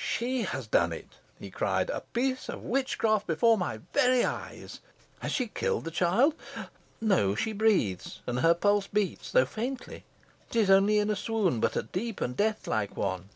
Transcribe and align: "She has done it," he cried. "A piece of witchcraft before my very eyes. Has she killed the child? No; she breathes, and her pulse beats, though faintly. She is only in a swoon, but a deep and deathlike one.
"She 0.00 0.44
has 0.44 0.66
done 0.66 0.94
it," 0.94 1.16
he 1.38 1.50
cried. 1.50 1.90
"A 1.90 2.00
piece 2.00 2.48
of 2.48 2.62
witchcraft 2.62 3.26
before 3.26 3.58
my 3.58 3.80
very 3.92 4.24
eyes. 4.24 4.80
Has 5.18 5.30
she 5.30 5.48
killed 5.48 5.84
the 5.84 5.90
child? 5.90 6.34
No; 7.02 7.34
she 7.34 7.52
breathes, 7.52 8.22
and 8.26 8.40
her 8.40 8.54
pulse 8.54 8.86
beats, 8.86 9.30
though 9.30 9.44
faintly. 9.44 10.04
She 10.50 10.60
is 10.60 10.70
only 10.70 10.98
in 11.00 11.10
a 11.10 11.16
swoon, 11.16 11.60
but 11.60 11.76
a 11.76 11.82
deep 11.82 12.22
and 12.22 12.34
deathlike 12.34 12.96
one. 12.96 13.28